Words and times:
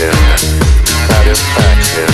satisfaction, 0.00 0.38
satisfaction. 1.08 2.09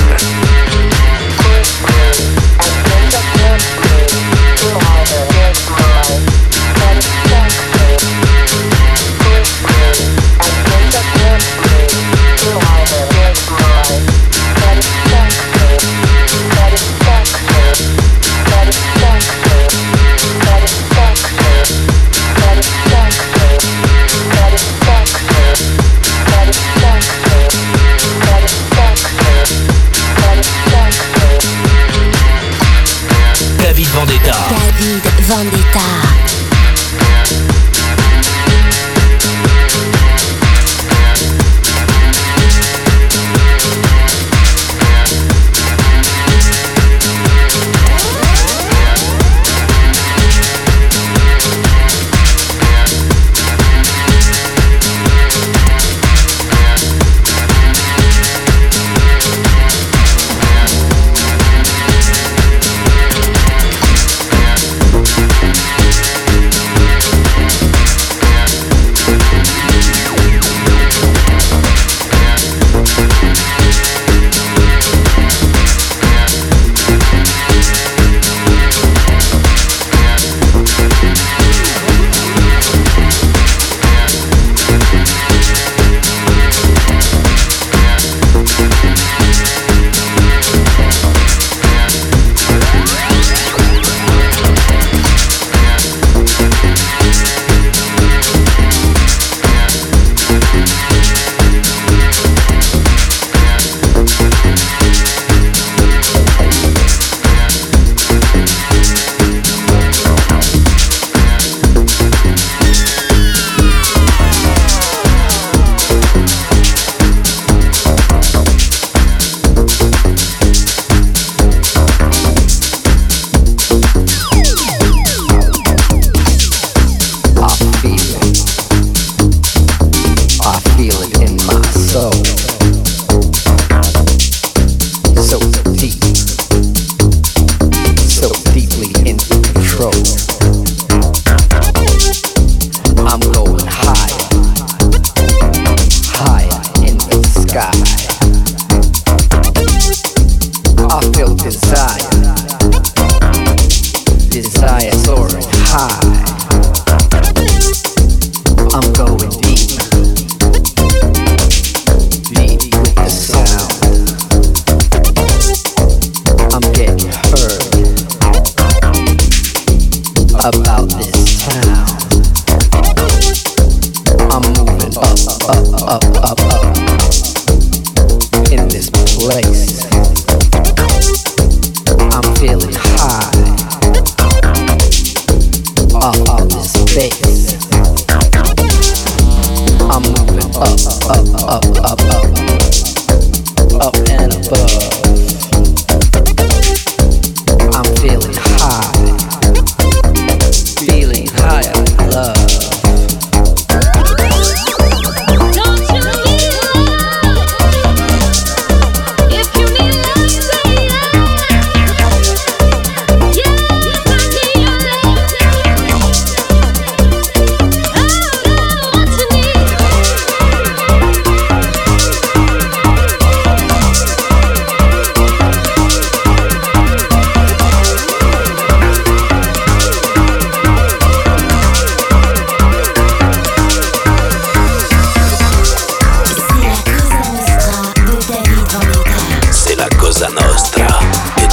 Cosa 240.16 240.30
Nostra. 240.30 241.45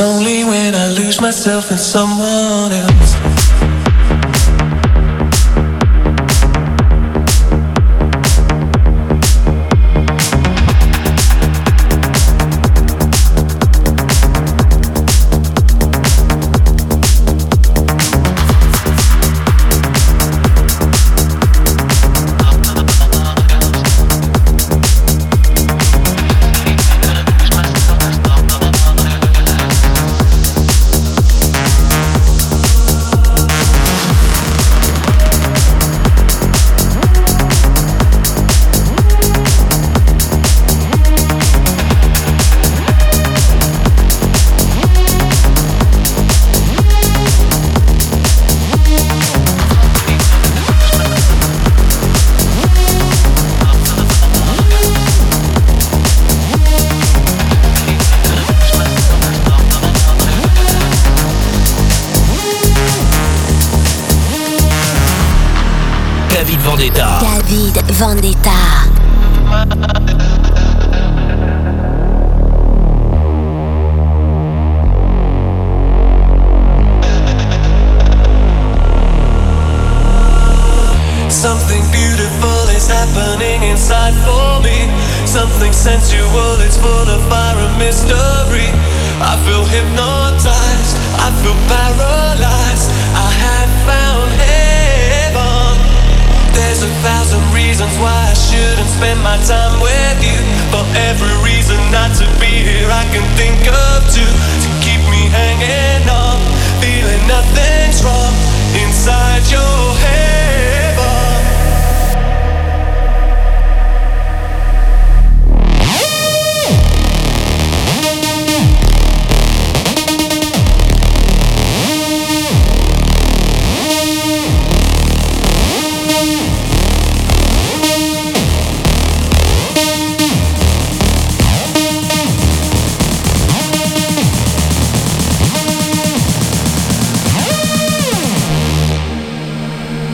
Only 0.00 0.44
when 0.44 0.74
I 0.74 0.88
lose 0.88 1.20
myself 1.20 1.70
in 1.70 1.78
someone 1.78 2.72
else. 2.72 2.89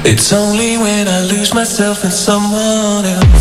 It's 0.08 0.32
only 0.32 0.78
when 0.78 1.08
I 1.08 1.22
lose 1.22 1.52
myself 1.52 2.04
in 2.04 2.12
someone 2.12 3.04
else. 3.04 3.35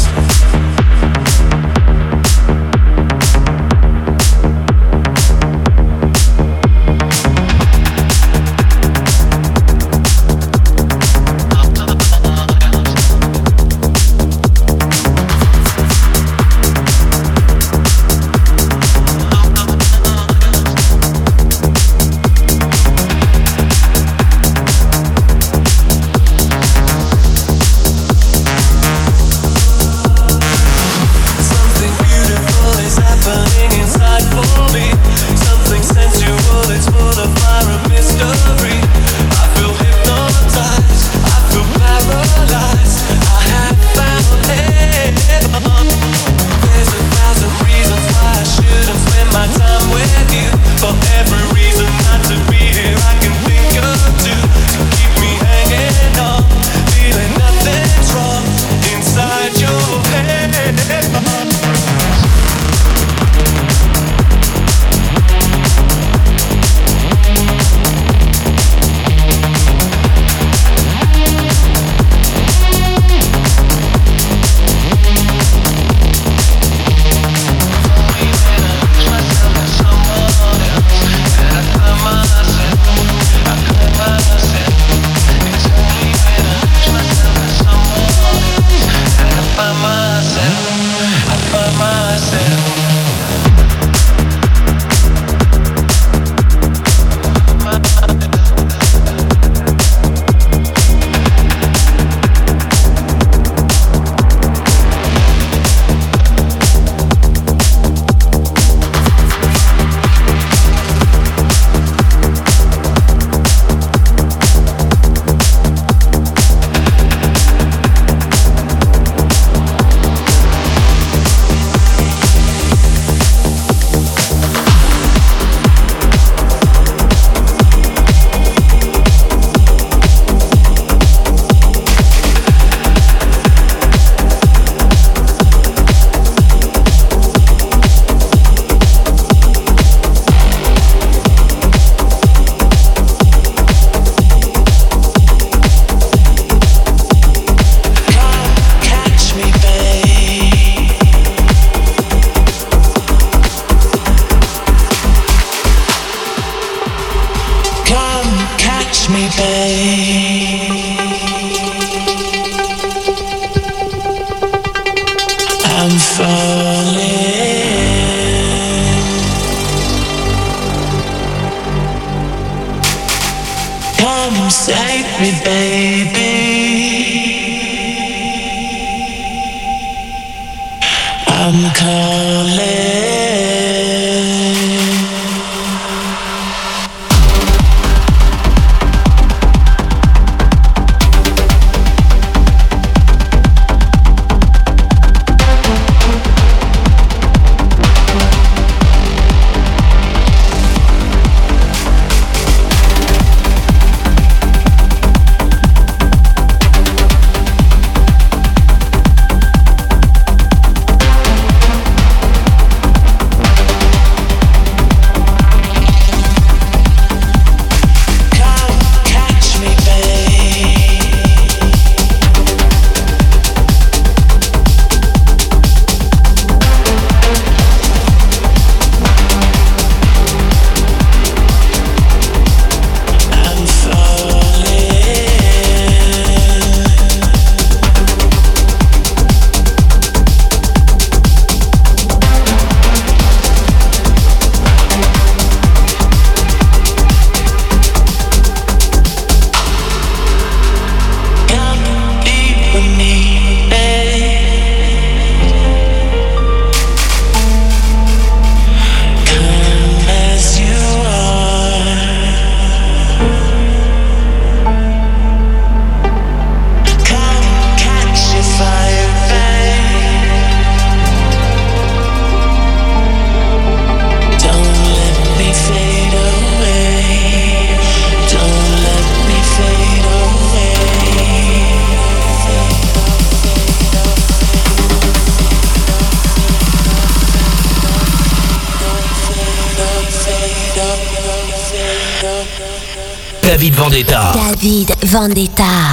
David 294.03 294.93
Vendetta. 295.09 295.84